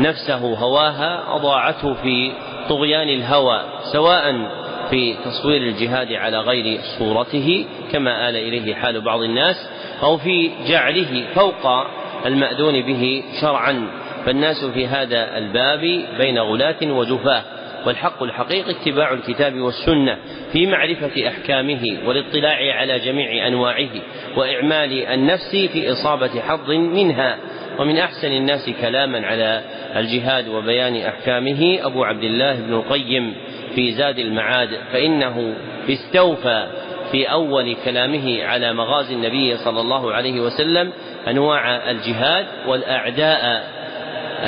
نفسه 0.00 0.54
هواها 0.54 1.36
أضاعته 1.36 1.94
في 1.94 2.32
طغيان 2.68 3.08
الهوى 3.08 3.62
سواء 3.92 4.48
في 4.90 5.14
تصوير 5.24 5.62
الجهاد 5.62 6.12
على 6.12 6.38
غير 6.38 6.80
صورته 6.98 7.66
كما 7.92 8.28
آل 8.28 8.36
إليه 8.36 8.74
حال 8.74 9.00
بعض 9.00 9.20
الناس 9.22 9.68
أو 10.02 10.16
في 10.16 10.50
جعله 10.68 11.24
فوق 11.34 11.86
المأذون 12.26 12.82
به 12.82 13.22
شرعا. 13.40 13.88
فالناس 14.26 14.64
في 14.64 14.86
هذا 14.86 15.38
الباب 15.38 15.80
بين 16.18 16.38
غلاة 16.38 16.82
وجفاة. 16.82 17.42
والحق 17.86 18.22
الحقيقي 18.22 18.70
اتباع 18.70 19.12
الكتاب 19.12 19.60
والسنة 19.60 20.18
في 20.52 20.66
معرفة 20.66 21.28
أحكامه 21.28 21.98
والاطلاع 22.06 22.76
على 22.76 22.98
جميع 22.98 23.46
أنواعه 23.46 23.90
وإعمال 24.36 25.06
النفس 25.06 25.56
في 25.72 25.92
إصابة 25.92 26.40
حظ 26.40 26.70
منها. 26.70 27.38
ومن 27.78 27.98
أحسن 27.98 28.32
الناس 28.32 28.70
كلاما 28.82 29.26
على 29.26 29.62
الجهاد 29.96 30.48
وبيان 30.48 30.96
أحكامه 30.96 31.78
أبو 31.82 32.04
عبد 32.04 32.24
الله 32.24 32.54
بن 32.54 32.74
القيم 32.74 33.34
في 33.74 33.92
زاد 33.92 34.18
المعاد 34.18 34.68
فإنه 34.92 35.54
استوفى 35.88 36.66
في 37.12 37.30
أول 37.30 37.76
كلامه 37.84 38.44
على 38.44 38.72
مغازي 38.72 39.14
النبي 39.14 39.56
صلى 39.56 39.80
الله 39.80 40.12
عليه 40.12 40.40
وسلم 40.40 40.92
أنواع 41.28 41.90
الجهاد 41.90 42.46
والأعداء 42.66 43.64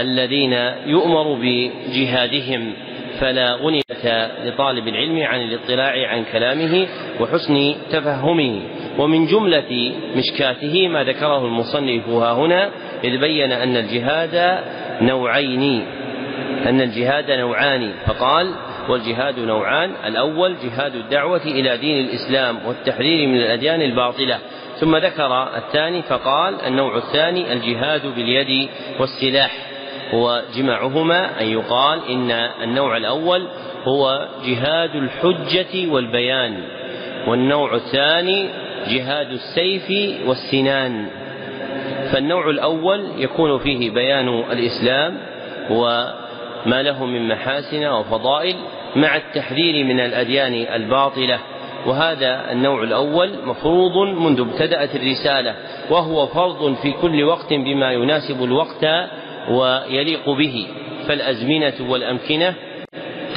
الذين 0.00 0.52
يؤمر 0.86 1.38
بجهادهم. 1.40 2.72
فلا 3.20 3.54
غنية 3.54 4.30
لطالب 4.44 4.88
العلم 4.88 5.22
عن 5.22 5.40
الاطلاع 5.40 6.08
عن 6.08 6.24
كلامه 6.32 6.86
وحسن 7.20 7.74
تفهمه. 7.90 8.60
ومن 8.98 9.26
جملة 9.26 9.92
مشكاته 10.16 10.88
ما 10.88 11.04
ذكره 11.04 11.44
المصنف 11.44 12.08
ها 12.08 12.32
هنا 12.32 12.70
إذ 13.04 13.18
بين 13.18 13.52
أن 13.52 13.76
الجهاد 13.76 14.64
نوعين 15.00 15.86
أن 16.66 16.80
الجهاد 16.80 17.30
نوعان 17.30 17.92
فقال 18.06 18.54
والجهاد 18.88 19.38
نوعان 19.38 19.90
الأول 20.06 20.54
جهاد 20.64 20.94
الدعوة 20.94 21.44
إلى 21.44 21.76
دين 21.76 22.04
الإسلام 22.04 22.58
والتحرير 22.66 23.28
من 23.28 23.36
الأديان 23.36 23.82
الباطلة 23.82 24.38
ثم 24.80 24.96
ذكر 24.96 25.56
الثاني 25.56 26.02
فقال 26.02 26.60
النوع 26.60 26.96
الثاني 26.96 27.52
الجهاد 27.52 28.06
باليد 28.06 28.68
والسلاح 29.00 29.52
وجمعهما 30.12 31.40
أن 31.40 31.46
يقال 31.46 32.00
إن 32.10 32.30
النوع 32.62 32.96
الأول 32.96 33.48
هو 33.84 34.28
جهاد 34.46 34.94
الحجة 34.94 35.88
والبيان 35.92 36.62
والنوع 37.26 37.74
الثاني 37.74 38.48
جهاد 38.88 39.30
السيف 39.30 40.18
والسنان. 40.26 41.06
فالنوع 42.12 42.50
الأول 42.50 43.06
يكون 43.18 43.58
فيه 43.58 43.90
بيان 43.90 44.28
الإسلام 44.28 45.18
وما 45.70 46.82
له 46.82 47.04
من 47.04 47.28
محاسن 47.28 47.86
وفضائل 47.86 48.56
مع 48.96 49.16
التحذير 49.16 49.84
من 49.84 50.00
الأديان 50.00 50.54
الباطلة. 50.74 51.38
وهذا 51.86 52.52
النوع 52.52 52.82
الأول 52.82 53.30
مفروض 53.44 54.08
منذ 54.18 54.40
ابتدأت 54.40 54.94
الرسالة 54.94 55.54
وهو 55.90 56.26
فرض 56.26 56.74
في 56.74 56.92
كل 56.92 57.24
وقت 57.24 57.52
بما 57.52 57.92
يناسب 57.92 58.44
الوقت 58.44 58.86
ويليق 59.50 60.30
به. 60.30 60.66
فالأزمنة 61.08 61.90
والأمكنة 61.90 62.54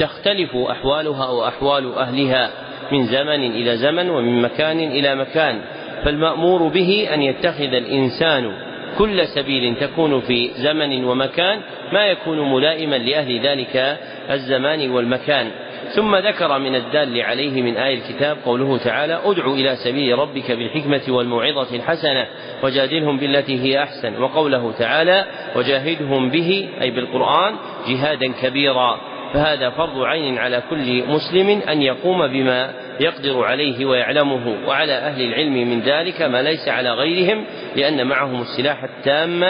تختلف 0.00 0.56
أحوالها 0.56 1.30
وأحوال 1.30 1.94
أهلها. 1.94 2.50
من 2.92 3.06
زمن 3.06 3.50
إلى 3.50 3.76
زمن 3.76 4.10
ومن 4.10 4.42
مكان 4.42 4.78
إلى 4.78 5.14
مكان 5.14 5.60
فالمأمور 6.04 6.68
به 6.68 7.08
أن 7.14 7.22
يتخذ 7.22 7.74
الإنسان 7.74 8.52
كل 8.98 9.26
سبيل 9.26 9.76
تكون 9.80 10.20
في 10.20 10.50
زمن 10.54 11.04
ومكان 11.04 11.60
ما 11.92 12.06
يكون 12.06 12.52
ملائما 12.52 12.96
لأهل 12.96 13.40
ذلك 13.40 13.98
الزمان 14.30 14.90
والمكان. 14.90 15.50
ثم 15.94 16.16
ذكر 16.16 16.58
من 16.58 16.74
الدال 16.74 17.22
عليه 17.22 17.62
من 17.62 17.76
آية 17.76 17.98
الكتاب 17.98 18.36
قوله 18.44 18.78
تعالى 18.78 19.20
ادع 19.24 19.46
إلى 19.46 19.76
سبيل 19.76 20.18
ربك 20.18 20.52
بالحكمة 20.52 21.00
والموعظة 21.08 21.76
الحسنة 21.76 22.26
وجادلهم 22.62 23.18
بالتي 23.18 23.60
هي 23.62 23.82
أحسن. 23.82 24.22
وقوله 24.22 24.72
تعالى 24.78 25.24
وجاهدهم 25.56 26.30
به 26.30 26.68
أي 26.80 26.90
بالقرآن 26.90 27.54
جهادا 27.88 28.32
كبيرا. 28.42 29.00
فهذا 29.32 29.70
فرض 29.70 30.02
عين 30.02 30.38
على 30.38 30.62
كل 30.70 31.02
مسلم 31.08 31.60
أن 31.68 31.82
يقوم 31.82 32.26
بما 32.26 32.72
يقدر 33.00 33.44
عليه 33.44 33.86
ويعلمه 33.86 34.56
وعلى 34.66 34.92
أهل 34.92 35.22
العلم 35.22 35.70
من 35.70 35.80
ذلك 35.80 36.22
ما 36.22 36.42
ليس 36.42 36.68
على 36.68 36.92
غيرهم 36.92 37.44
لأن 37.76 38.06
معهم 38.06 38.40
السلاح 38.40 38.84
التام 38.84 39.44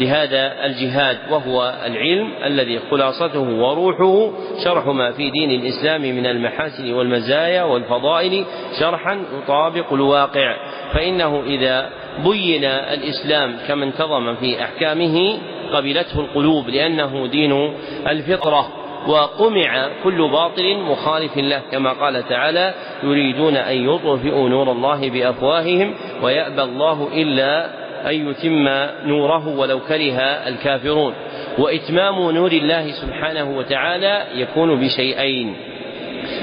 لهذا 0.00 0.66
الجهاد 0.66 1.18
وهو 1.30 1.74
العلم 1.86 2.32
الذي 2.44 2.80
خلاصته 2.90 3.40
وروحه. 3.40 4.32
شرح 4.64 4.86
ما 4.86 5.12
في 5.12 5.30
دين 5.30 5.50
الإسلام 5.50 6.00
من 6.00 6.26
المحاسن 6.26 6.92
والمزايا 6.92 7.62
والفضائل 7.62 8.44
شرحا 8.80 9.18
يطابق 9.42 9.92
الواقع. 9.92 10.56
فإنه 10.92 11.42
إذا 11.46 11.90
بين 12.24 12.64
الإسلام 12.64 13.56
كما 13.68 13.84
انتظم 13.84 14.34
في 14.34 14.62
أحكامه 14.62 15.38
قبلته 15.72 16.20
القلوب 16.20 16.68
لأنه 16.68 17.26
دين 17.26 17.74
الفطرة. 18.08 18.77
وقمع 19.08 19.88
كل 20.04 20.30
باطل 20.30 20.78
مخالف 20.78 21.36
له 21.36 21.62
كما 21.70 21.92
قال 21.92 22.28
تعالى 22.28 22.74
يريدون 23.02 23.56
أن 23.56 23.76
يطفئوا 23.76 24.48
نور 24.48 24.72
الله 24.72 25.10
بأفواههم 25.10 25.94
ويأبى 26.22 26.62
الله 26.62 27.08
إلا 27.12 27.70
أن 28.10 28.30
يتم 28.30 28.68
نوره 29.08 29.48
ولو 29.48 29.80
كره 29.80 30.18
الكافرون. 30.20 31.14
وإتمام 31.58 32.30
نور 32.30 32.52
الله 32.52 32.92
سبحانه 32.92 33.50
وتعالى 33.58 34.24
يكون 34.34 34.80
بشيئين 34.80 35.56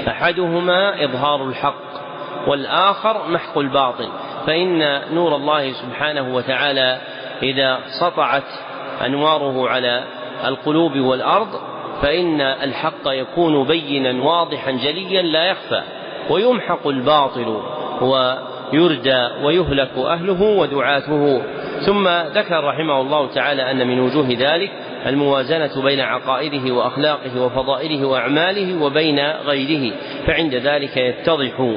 أحدهما 0.08 1.04
إظهار 1.04 1.44
الحق 1.48 1.86
والآخر 2.46 3.28
محق 3.28 3.58
الباطل. 3.58 4.08
فإن 4.46 5.00
نور 5.14 5.36
الله 5.36 5.72
سبحانه 5.72 6.34
وتعالى 6.34 6.98
إذا 7.42 7.78
سطعت 8.00 8.42
أنواره 9.06 9.68
على 9.68 10.04
القلوب 10.44 10.98
والأرض 10.98 11.48
فإن 12.02 12.40
الحق 12.40 13.06
يكون 13.06 13.64
بينا 13.66 14.24
واضحا 14.24 14.70
جليا 14.70 15.22
لا 15.22 15.44
يخفى 15.44 15.82
ويمحق 16.30 16.86
الباطل 16.86 17.60
ويردى 18.00 19.28
ويهلك 19.42 19.90
أهله 19.98 20.42
ودعاته. 20.42 21.42
ثم 21.86 22.08
ذكر 22.08 22.64
رحمه 22.64 23.00
الله 23.00 23.26
تعالى 23.26 23.70
أن 23.70 23.88
من 23.88 24.00
وجوه 24.00 24.28
ذلك 24.38 24.72
الموازنة 25.06 25.82
بين 25.82 26.00
عقائده 26.00 26.74
وأخلاقه 26.74 27.40
وفضائله 27.40 28.04
وأعماله 28.04 28.82
وبين 28.82 29.20
غيره 29.20 29.94
فعند 30.26 30.54
ذلك 30.54 30.96
يتضح 30.96 31.76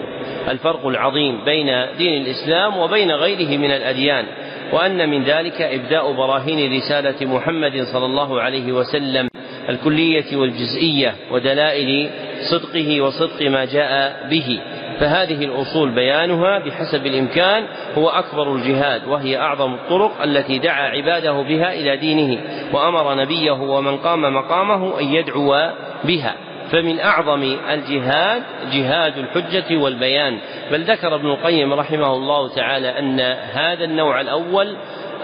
الفرق 0.50 0.88
العظيم 0.88 1.46
بين 1.46 1.86
دين 1.98 2.22
الإسلام 2.22 2.78
وبين 2.78 3.12
غيره 3.12 3.58
من 3.58 3.72
الأديان 3.72 4.26
وأن 4.74 5.10
من 5.10 5.24
ذلك 5.24 5.62
إبداء 5.62 6.12
براهين 6.12 6.78
رسالة 6.78 7.26
محمد 7.26 7.84
صلى 7.84 8.06
الله 8.06 8.42
عليه 8.42 8.72
وسلم. 8.72 9.30
الكلية 9.70 10.36
والجزئية 10.36 11.16
ودلائل 11.32 12.10
صدقه 12.52 13.02
وصدق 13.02 13.50
ما 13.50 13.66
جاء 13.66 14.28
به. 14.30 14.60
فهذه 15.00 15.46
الأصول 15.46 15.90
بيانها 15.90 16.60
بحسب 16.60 17.06
الإمكان 17.06 17.64
هو 17.98 18.10
أكبر 18.10 18.56
الجهاد 18.56 19.08
وهي 19.08 19.38
أعظم 19.38 19.74
الطرق 19.74 20.22
التي 20.24 20.60
دعا 20.60 20.90
عباده 20.90 21.32
بها 21.32 21.74
إلى 21.74 21.98
دينه 21.98 22.42
وأمر 22.74 23.16
نبيه 23.16 23.52
ومن 23.52 23.98
قام 23.98 24.22
مقامه 24.36 25.00
أن 25.00 25.06
يدعو 25.06 25.72
بها. 26.04 26.36
فمن 26.72 27.00
أعظم 27.00 27.56
الجهاد 27.70 28.44
جهاد 28.74 29.14
الحجة 29.18 29.78
والبيان. 29.78 30.38
بل 30.72 30.84
ذكر 30.84 31.16
ابن 31.16 31.28
القيم 31.28 31.74
رحمه 31.74 32.14
الله 32.14 32.56
تعالى 32.56 33.00
أن 33.00 33.20
هذا 33.54 33.84
النوع 33.84 34.22
الأول 34.22 34.76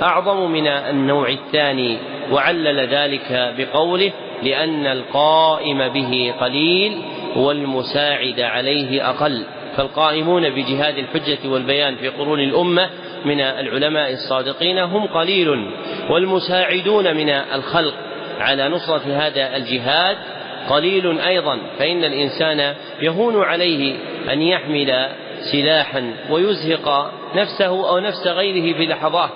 أعظم 0.01 0.51
من 0.51 0.67
النوع 0.67 1.29
الثاني 1.29 1.97
وعلل 2.31 2.88
ذلك 2.88 3.53
بقوله 3.58 4.12
لأن 4.45 4.88
القائم 4.88 5.88
به 5.88 6.34
قليل 6.39 7.01
والمساعد 7.36 8.39
عليه 8.39 9.10
أقل. 9.10 9.43
فالقائمون 9.77 10.49
بجهاد 10.49 10.97
الحجة 10.97 11.49
والبيان 11.49 11.95
في 11.95 12.10
قرون 12.10 12.39
الأمة 12.39 12.89
من 13.25 13.41
العلماء 13.41 14.12
الصادقين 14.13 14.79
هم 14.79 15.08
قليل 15.08 15.65
والمساعدون 16.10 17.15
من 17.15 17.29
الخلق. 17.29 17.93
على 18.39 18.69
نصرة 18.69 19.01
هذا 19.08 19.55
الجهاد 19.58 20.17
قليل 20.69 21.19
أيضا 21.19 21.60
فإن 21.79 22.03
الإنسان 22.03 22.75
يهون 23.01 23.43
عليه 23.43 23.95
أن 24.31 24.41
يحمل 24.41 25.10
سلاحا 25.51 26.13
ويزهق 26.29 27.12
نفسه 27.36 27.89
أو 27.89 27.99
نفس 27.99 28.27
غيره 28.27 28.77
في 28.77 28.86
لحظات 28.86 29.29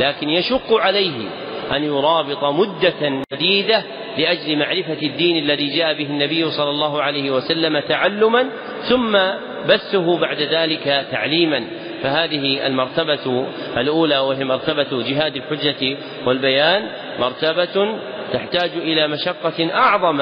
لكن 0.00 0.28
يشق 0.28 0.72
عليه 0.72 1.28
أن 1.76 1.84
يرابط 1.84 2.44
مدة 2.44 3.22
مديدة 3.32 3.82
لأجل 4.18 4.58
معرفة 4.58 5.02
الدين 5.02 5.44
الذي 5.44 5.76
جاء 5.76 5.94
به 5.94 6.06
النبي 6.06 6.50
صلى 6.50 6.70
الله 6.70 7.02
عليه 7.02 7.30
وسلم 7.30 7.78
تعلما 7.78 8.48
ثم 8.88 9.18
بثه 9.68 10.18
بعد 10.18 10.40
ذلك 10.40 11.06
تعليما. 11.10 11.64
فهذه 12.02 12.66
المرتبة 12.66 13.46
الأولى 13.76 14.18
وهي 14.18 14.44
مرتبة 14.44 15.02
جهاد 15.02 15.36
الحجة 15.36 15.96
والبيان 16.26 16.88
مرتبة 17.18 17.98
تحتاج 18.32 18.70
إلى 18.76 19.08
مشقة 19.08 19.74
أعظم 19.74 20.16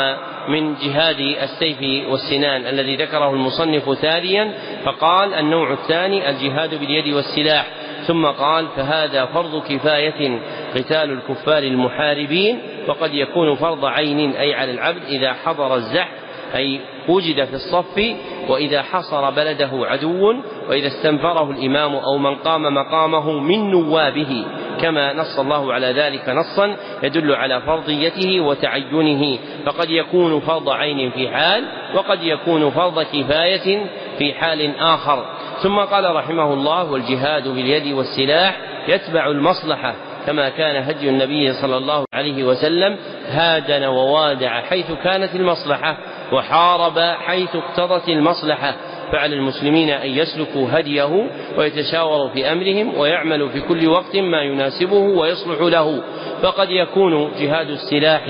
من 0.49 0.75
جهاد 0.75 1.21
السيف 1.21 2.09
والسنان 2.11 2.67
الذي 2.67 2.97
ذكره 2.97 3.31
المصنف 3.31 3.95
ثانيا 3.95 4.53
فقال 4.85 5.35
النوع 5.35 5.73
الثاني 5.73 6.31
الجهاد 6.31 6.75
باليد 6.75 7.15
والسلاح. 7.15 7.67
ثم 8.07 8.27
قال 8.27 8.67
فهذا 8.77 9.25
فرض 9.25 9.63
كفاية 9.69 10.41
قتال 10.75 11.11
الكفار 11.11 11.63
المحاربين 11.63 12.59
وقد 12.89 13.15
يكون 13.15 13.55
فرض 13.55 13.85
عين 13.85 14.31
أي 14.31 14.55
على 14.55 14.71
العبد 14.71 15.03
إذا 15.09 15.33
حضر 15.33 15.75
الزحف 15.75 16.27
أي 16.55 16.81
وجد 17.09 17.45
في 17.45 17.55
الصف 17.55 18.17
وإذا 18.49 18.83
حصر 18.83 19.31
بلده 19.31 19.71
عدو 19.73 20.35
وإذا 20.69 20.87
استنفره 20.87 21.51
الإمام 21.51 21.97
أو 21.97 22.19
من 22.19 22.35
قام 22.35 22.63
مقامه 22.75 23.33
من 23.33 23.71
نوابه. 23.71 24.45
كما 24.81 25.13
نص 25.13 25.39
الله 25.39 25.73
على 25.73 25.87
ذلك 25.87 26.29
نصا 26.29 26.77
يدل 27.03 27.35
على 27.35 27.61
فرضيته 27.61 28.41
وتعينه. 28.41 29.39
فقد 29.67 29.91
يكون 29.91 30.41
فرض 30.41 30.69
عين 30.69 31.11
في 31.11 31.29
حال 31.29 31.65
وقد 31.95 32.23
يكون 32.23 32.71
فرض 32.71 33.03
كفاية 33.03 33.87
في 34.19 34.35
حال 34.35 34.79
آخر. 34.79 35.25
ثم 35.63 35.79
قال 35.79 36.17
رحمه 36.17 36.53
الله 36.53 36.93
والجهاد 36.93 37.49
باليد 37.49 37.93
والسلاح 37.95 38.61
يتبع 38.89 39.27
المصلحة. 39.27 39.95
كما 40.27 40.49
كان 40.49 40.83
هدي 40.83 41.09
النبي 41.09 41.53
صلى 41.53 41.77
الله 41.77 42.05
عليه 42.13 42.45
وسلم 42.45 42.97
هادن 43.29 43.85
ووادع 43.85 44.61
حيث 44.61 44.93
كانت 45.05 45.35
المصلحة 45.35 45.99
وحارب 46.33 46.99
حيث 46.99 47.57
اقتضت 47.57 48.09
المصلحة. 48.09 48.75
فعلى 49.13 49.35
المسلمين 49.37 49.91
أن 49.91 50.11
يسلكوا 50.11 50.69
هديه 50.73 51.27
ويتشاوروا 51.59 52.29
في 52.29 52.53
أمرهم 52.53 52.99
ويعملوا 52.99 53.49
في 53.49 53.61
كل 53.61 53.89
وقت 53.89 54.17
ما 54.17 54.43
يناسبه 54.43 54.97
ويصلح 54.97 55.61
له. 55.61 56.03
فقد 56.43 56.71
يكون 56.71 57.31
جهاد 57.41 57.69
السلاح 57.69 58.23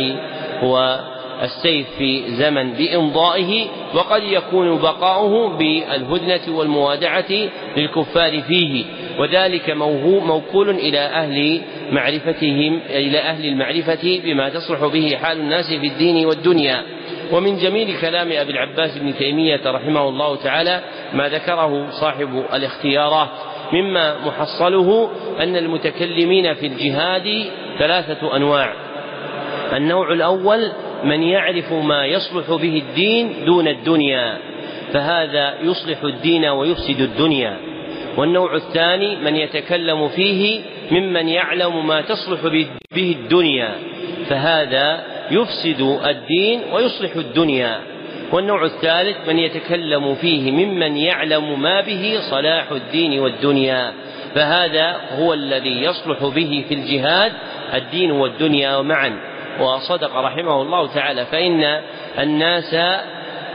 هو 0.61 1.01
السيف 1.43 1.87
في 1.99 2.23
زمن 2.29 2.73
بإمضائه 2.73 3.67
وقد 3.95 4.23
يكون 4.23 4.79
بقاؤه 4.79 5.57
بالهدنة 5.57 6.57
والموادعة 6.57 7.33
للكفار 7.77 8.43
فيه. 8.43 8.85
وذلك 9.19 9.71
موكول 10.07 10.71
إلى 10.71 10.99
أهل 10.99 11.61
معرفتهم 11.93 12.81
إلى 12.91 13.19
أهل 13.19 13.47
المعرفة 13.47 14.21
بما 14.25 14.49
تصلح 14.49 14.85
به 14.87 15.17
حال 15.23 15.41
الناس 15.41 15.75
في 15.81 15.87
الدين 15.87 16.27
والدنيا. 16.27 16.83
ومن 17.33 17.57
جميل 17.57 18.01
كلام 18.01 18.33
أبي 18.33 18.53
العباس 18.53 18.99
بن 18.99 19.15
تيمية 19.19 19.61
رحمه 19.67 20.09
الله 20.09 20.37
تعالى 20.37 20.81
ما 21.15 21.29
ذكره 21.29 21.91
صاحب 21.91 22.45
الاختيارات 22.55 23.29
مما 23.73 24.27
محصله 24.27 25.11
أن 25.41 25.57
المتكلمين 25.57 26.55
في 26.55 26.67
الجهاد 26.67 27.45
ثلاثة 27.79 28.37
أنواع. 28.37 28.73
النوع 29.73 30.13
الأول 30.13 30.73
من 31.05 31.23
يعرف 31.23 31.73
ما 31.73 32.07
يصلح 32.07 32.51
به 32.51 32.83
الدين 32.89 33.45
دون 33.45 33.69
الدنيا 33.69 34.39
فهذا 34.93 35.55
يصلح 35.63 36.03
الدين 36.03 36.45
ويفسد 36.45 37.01
الدنيا. 37.01 37.57
والنوع 38.17 38.55
الثاني 38.55 39.17
من 39.17 39.37
يتكلم 39.37 40.09
فيه 40.09 40.61
ممن 40.91 41.29
يعلم 41.29 41.87
ما 41.87 42.01
تصلح 42.01 42.41
به 42.95 43.17
الدنيا 43.21 43.75
فهذا 44.29 45.03
يفسد 45.31 45.99
الدين 46.07 46.61
ويصلح 46.73 47.17
الدنيا. 47.17 47.81
والنوع 48.33 48.65
الثالث 48.65 49.29
من 49.29 49.39
يتكلم 49.39 50.15
فيه 50.15 50.51
ممن 50.51 50.97
يعلم 50.97 51.61
ما 51.61 51.81
به 51.81 52.19
صلاح 52.31 52.71
الدين 52.73 53.21
والدنيا 53.21 53.93
فهذا 54.35 54.97
هو 55.19 55.35
الذي 55.35 55.83
يصلح 55.83 56.25
به 56.25 56.65
في 56.69 56.75
الجهاد 56.75 57.33
الدين 57.75 58.11
والدنيا 58.11 58.83
معا. 58.83 59.36
وصدق 59.61 60.17
رحمه 60.17 60.63
الله 60.63 60.87
تعالى 60.95 61.25
فإن 61.27 61.81
الناس 62.19 62.75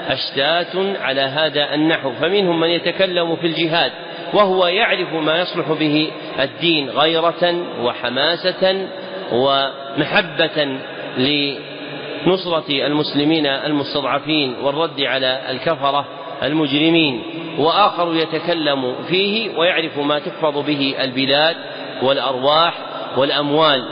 أشتات 0.10 0.76
على 1.02 1.22
هذا 1.22 1.74
النحو. 1.74 2.12
فمنهم 2.12 2.60
من 2.60 2.70
يتكلم 2.70 3.36
في 3.36 3.48
الجهاد 3.48 3.92
وهو 4.34 4.68
يعرف 4.68 5.14
ما 5.14 5.42
يصلح 5.42 5.72
به 5.72 6.12
الدين 6.40 6.90
غيرة 6.90 7.56
وحماسة 7.82 8.88
ومحبة 9.32 10.78
لنصرة 11.18 12.70
المسلمين 12.70 13.46
المستضعفين 13.46 14.56
والرد 14.62 15.02
على 15.02 15.40
الكفرة 15.50 16.06
المجرمين. 16.44 17.24
وآخر 17.58 18.16
يتكلم 18.16 18.96
فيه 19.10 19.58
ويعرف 19.58 19.98
ما 20.00 20.20
تحفظ 20.20 20.58
به 20.58 20.96
البلاد 21.02 21.56
والأرواح 22.02 22.74
والأموال. 23.18 23.86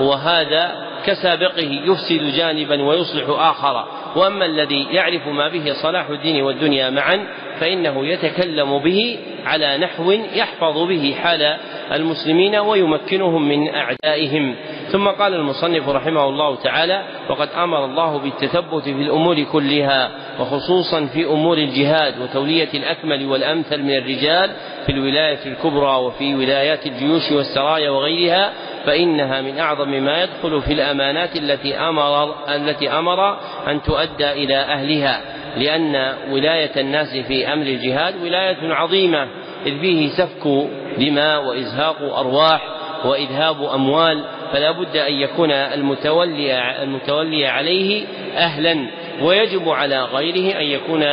وهذا 0.00 0.83
كسابقه 1.06 1.82
يفسد 1.86 2.36
جانبا 2.36 2.82
ويصلح 2.82 3.24
آخر. 3.28 3.84
وأما 4.16 4.44
الذي 4.44 4.86
يعرف 4.90 5.28
ما 5.28 5.48
به 5.48 5.72
صلاح 5.82 6.08
الدين 6.08 6.42
والدنيا 6.42 6.90
معا 6.90 7.26
فإنه 7.60 8.06
يتكلم 8.06 8.78
به 8.78 9.18
على 9.46 9.78
نحو 9.78 10.10
يحفظ 10.12 10.78
به 10.88 11.14
حال 11.22 11.56
المسلمين 11.92 12.56
ويمكنهم 12.56 13.48
من 13.48 13.68
أعدائهم. 13.74 14.54
ثم 14.92 15.08
قال 15.08 15.34
المصنف 15.34 15.88
رحمه 15.88 16.24
الله 16.24 16.56
تعالى 16.56 17.02
وقد 17.28 17.48
أمر 17.56 17.84
الله 17.84 18.18
بالتثبت 18.18 18.82
في 18.84 18.90
الأمور 18.90 19.42
كلها 19.42 20.10
وخصوصا 20.40 21.06
في 21.06 21.24
أمور 21.24 21.58
الجهاد 21.58 22.14
وتولية 22.22 22.68
الأكمل 22.74 23.26
والأمثل 23.26 23.82
من 23.82 23.96
الرجال 23.96 24.50
في 24.86 24.92
الولاية 24.92 25.38
الكبرى 25.46 25.96
وفي 25.96 26.34
ولايات 26.34 26.86
الجيوش 26.86 27.32
والسرايا 27.32 27.90
وغيرها 27.90 28.52
فإنها 28.86 29.40
من 29.40 29.58
أعظم 29.58 29.88
ما 29.90 30.22
يدخل 30.22 30.62
في 30.62 30.72
الأمانات 30.72 31.36
التي 31.36 31.76
أمر 31.76 32.34
التي 32.48 32.90
أمر 32.90 33.38
أن 33.68 33.82
تؤدى 33.82 34.32
إلى 34.32 34.56
أهلها 34.56 35.20
لأن 35.56 36.14
ولاية 36.30 36.80
الناس 36.80 37.16
في 37.16 37.52
أمر 37.52 37.66
الجهاد 37.66 38.22
ولاية 38.22 38.74
عظيمة 38.74 39.28
إذ 39.66 39.80
فيه 39.80 40.08
سفك 40.08 40.68
دماء 40.98 41.44
وإزهاق 41.44 42.16
أرواح 42.18 42.62
وإذهاب 43.04 43.62
أموال 43.62 44.24
فلا 44.52 44.70
بد 44.70 44.96
أن 44.96 45.12
يكون 45.12 45.50
المتولي 45.50 46.82
المتولي 46.82 47.46
عليه 47.46 48.06
أهلا 48.36 48.86
ويجب 49.22 49.68
على 49.68 50.02
غيره 50.04 50.58
أن 50.58 50.64
يكون 50.64 51.04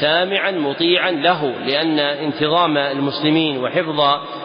سامعا 0.00 0.50
مطيعا 0.50 1.10
له 1.10 1.54
لأن 1.66 1.98
انتظام 1.98 2.78
المسلمين 2.78 3.58
وحفظ 3.58 4.00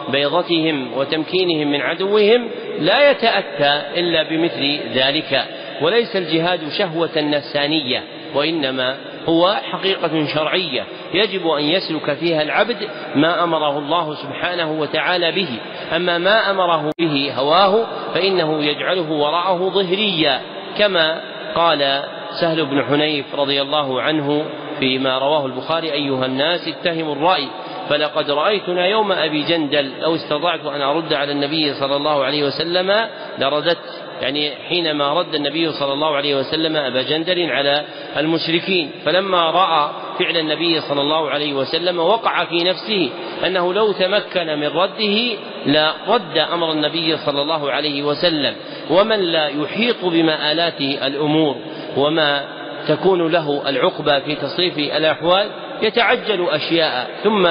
بيضتهم 0.08 0.92
وتمكينهم 0.96 1.72
من 1.72 1.80
عدوهم 1.80 2.48
لا 2.80 3.10
يتأتى 3.10 4.00
إلا 4.00 4.22
بمثل 4.22 4.80
ذلك 4.94 5.44
وليس 5.82 6.16
الجهاد 6.16 6.60
شهوة 6.78 7.10
نفسانية 7.16 8.02
وإنما 8.34 8.96
هو 9.28 9.54
حقيقة 9.72 10.26
شرعية 10.26 10.84
يجب 11.14 11.48
أن 11.48 11.64
يسلك 11.64 12.14
فيها 12.14 12.42
العبد 12.42 12.88
ما 13.14 13.44
أمره 13.44 13.78
الله 13.78 14.14
سبحانه 14.14 14.72
وتعالى 14.72 15.32
به. 15.32 15.48
أما 15.96 16.18
ما 16.18 16.50
أمره 16.50 16.90
به 16.98 17.32
هواه 17.36 17.86
فإنه 18.14 18.64
يجعله 18.64 19.10
وراءه 19.12 19.68
ظهريا 19.68 20.40
كما 20.78 21.20
قال 21.54 22.02
سهل 22.40 22.66
بن 22.66 22.84
حنيف 22.84 23.34
رضي 23.34 23.62
الله 23.62 24.02
عنه 24.02 24.44
فيما 24.78 25.18
رواه 25.18 25.46
البخاري 25.46 25.92
أيها 25.92 26.26
الناس 26.26 26.68
اتهموا 26.68 27.14
الرأي 27.14 27.48
فلقد 27.88 28.30
رأيتنا 28.30 28.86
يوم 28.86 29.12
أبي 29.12 29.42
جندل 29.42 29.90
لو 30.00 30.14
استطعت 30.14 30.66
أن 30.66 30.82
أرد 30.82 31.12
على 31.12 31.32
النبي 31.32 31.74
صلى 31.74 31.96
الله 31.96 32.24
عليه 32.24 32.44
وسلم 32.44 33.08
لرددت 33.38 34.02
يعني 34.22 34.50
حينما 34.68 35.12
رد 35.12 35.34
النبي 35.34 35.72
صلى 35.72 35.92
الله 35.92 36.16
عليه 36.16 36.34
وسلم 36.34 36.76
أبا 36.76 37.02
جندل 37.02 37.50
على 37.50 37.84
المشركين. 38.16 38.90
فلما 39.04 39.50
رأى 39.50 39.90
فعل 40.18 40.36
النبي 40.36 40.80
صلى 40.80 41.00
الله 41.00 41.30
عليه 41.30 41.54
وسلم 41.54 41.98
وقع 41.98 42.44
في 42.44 42.64
نفسه 42.64 43.10
أنه 43.46 43.74
لو 43.74 43.92
تمكن 43.92 44.46
من 44.46 44.66
رده 44.66 45.36
لرد 45.66 46.38
أمر 46.52 46.72
النبي 46.72 47.16
صلى 47.16 47.42
الله 47.42 47.70
عليه 47.70 48.02
وسلم. 48.02 48.54
ومن 48.90 49.20
لا 49.20 49.48
يحيط 49.48 50.04
بمآلات 50.04 50.80
الأمور 50.80 51.56
وما 51.96 52.44
تكون 52.88 53.32
له 53.32 53.68
العقبة 53.68 54.18
في 54.18 54.34
تصريف 54.34 54.78
الأحوال 54.78 55.50
يتعجل 55.82 56.46
أشياء. 56.50 57.10
ثم 57.24 57.46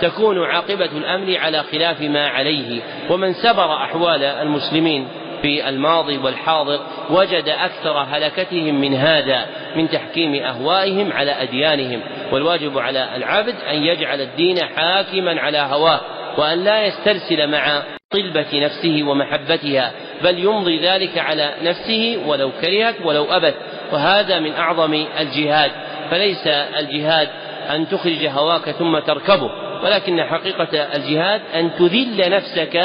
تكون 0.00 0.44
عاقبة 0.44 0.84
الأمر 0.84 1.38
على 1.38 1.62
خلاف 1.62 2.00
ما 2.00 2.28
عليه 2.28 2.80
ومن 3.10 3.34
سبر 3.34 3.74
أحوال 3.74 4.24
المسلمين 4.24 5.08
في 5.42 5.68
الماضي 5.68 6.18
والحاضر 6.18 6.80
وجد 7.10 7.48
أكثر 7.48 7.98
هلكتهم 7.98 8.80
من 8.80 8.94
هذا 8.94 9.46
من 9.76 9.88
تحكيم 9.88 10.34
أهوائهم 10.34 11.12
على 11.12 11.30
أديانهم 11.30 12.00
والواجب 12.32 12.78
على 12.78 13.16
العبد 13.16 13.54
أن 13.70 13.82
يجعل 13.82 14.20
الدين 14.20 14.64
حاكما 14.64 15.40
على 15.40 15.58
هواه 15.58 16.00
وأن 16.38 16.64
لا 16.64 16.86
يسترسل 16.86 17.50
مع 17.50 17.82
طلبة 18.10 18.64
نفسه 18.64 19.02
ومحبتها 19.02 19.92
بل 20.22 20.38
يمضي 20.38 20.78
ذلك 20.78 21.18
على 21.18 21.54
نفسه 21.62 22.22
ولو 22.26 22.52
كرهت 22.60 22.94
ولو 23.04 23.24
أبت 23.24 23.54
وهذا 23.92 24.38
من 24.38 24.52
أعظم 24.52 25.06
الجهاد 25.20 25.70
فليس 26.10 26.46
الجهاد 26.46 27.28
أن 27.70 27.88
تخرج 27.88 28.26
هواك 28.26 28.70
ثم 28.70 28.98
تركبه. 28.98 29.67
ولكن 29.84 30.24
حقيقة 30.24 30.78
الجهاد 30.96 31.40
أن 31.54 31.70
تذل 31.78 32.30
نفسك 32.30 32.84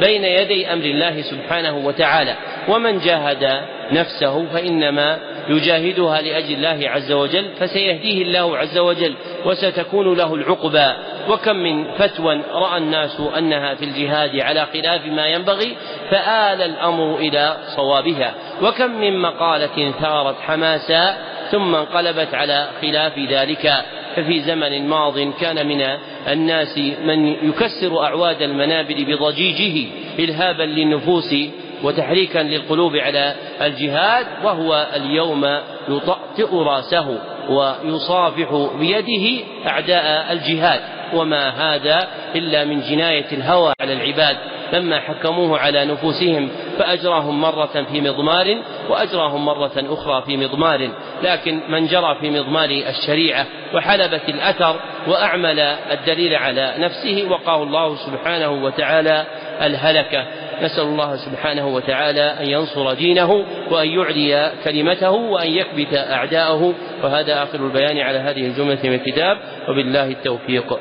بين 0.00 0.24
يدي 0.24 0.72
أمر 0.72 0.84
الله 0.84 1.22
سبحانه 1.22 1.76
وتعالى. 1.76 2.34
ومن 2.68 2.98
جاهد 2.98 3.60
نفسه 3.92 4.46
فإنما 4.46 5.18
يجاهدها 5.48 6.22
لأجل 6.22 6.54
الله 6.54 6.90
عز 6.90 7.12
وجل 7.12 7.44
فسيهديه 7.60 8.22
الله 8.22 8.58
عز 8.58 8.78
وجل 8.78 9.14
وستكون 9.44 10.16
له 10.16 10.34
العقبى. 10.34 10.92
وكم 11.28 11.56
من 11.56 11.84
فتوى 11.84 12.40
رأى 12.52 12.78
الناس 12.78 13.20
أنها 13.38 13.74
في 13.74 13.84
الجهاد 13.84 14.40
على 14.40 14.66
خلاف 14.72 15.06
ما 15.06 15.26
ينبغي 15.26 15.76
فآل 16.10 16.62
الأمر 16.62 17.16
إلى 17.16 17.56
صوابها. 17.76 18.34
وكم 18.62 18.90
من 18.90 19.22
مقالة 19.22 19.92
ثارت 20.00 20.36
حماسا 20.40 21.16
ثم 21.50 21.74
انقلبت 21.74 22.34
على 22.34 22.68
خلاف 22.82 23.18
ذلك. 23.18 23.72
ففي 24.16 24.40
زمن 24.40 24.88
ماض 24.88 25.18
كان 25.18 25.66
من 25.66 25.98
الناس 26.28 26.78
من 26.78 27.26
يكسر 27.26 28.02
أعواد 28.04 28.42
المنابر 28.42 28.94
بضجيجه 28.98 29.88
إلهابا 30.18 30.62
للنفوس 30.62 31.34
وتحريكا 31.82 32.38
للقلوب 32.38 32.96
على 32.96 33.34
الجهاد 33.62 34.26
وهو 34.44 34.86
اليوم 34.96 35.44
يطأطئ 35.88 36.54
رأسه 36.54 37.18
ويصافح 37.48 38.68
بيده 38.78 39.44
أعداء 39.66 40.32
الجهاد. 40.32 40.80
وما 41.14 41.48
هذا 41.48 42.08
إلا 42.36 42.64
من 42.64 42.80
جناية 42.80 43.26
الهوى 43.32 43.72
على 43.80 43.92
العباد. 43.92 44.36
لما 44.74 45.00
حكموه 45.00 45.58
على 45.58 45.84
نفوسهم 45.84 46.48
فأجراهم 46.78 47.40
مرة 47.40 47.86
في 47.92 48.00
مضمار 48.00 48.56
وأجراهم 48.88 49.44
مرة 49.44 49.72
أخرى 49.76 50.22
في 50.26 50.36
مضمار. 50.36 50.90
لكن 51.22 51.60
من 51.68 51.86
جرى 51.86 52.16
في 52.20 52.30
مضمار 52.30 52.70
الشريعة 52.70 53.46
وحلبت 53.74 54.28
الأثر 54.28 54.80
وأعمل 55.08 55.60
الدليل 55.60 56.34
على 56.34 56.74
نفسه 56.78 57.26
وقاه 57.30 57.62
الله 57.62 57.96
سبحانه 57.96 58.50
وتعالى 58.64 59.26
الهلكة. 59.62 60.26
نسأل 60.62 60.84
الله 60.84 61.16
سبحانه 61.16 61.66
وتعالى 61.66 62.20
أن 62.40 62.46
ينصر 62.46 62.92
دينه 62.92 63.44
وأن 63.70 63.88
يعلي 63.88 64.52
كلمته 64.64 65.10
وأن 65.10 65.50
يكبت 65.50 65.94
أعداءه. 65.94 66.74
وهذا 67.02 67.42
آخر 67.42 67.58
البيان 67.58 67.98
على 67.98 68.18
هذه 68.18 68.46
الجملة 68.46 68.78
من 68.84 68.94
الكتاب 68.94 69.38
وبالله 69.68 70.08
التوفيق. 70.08 70.78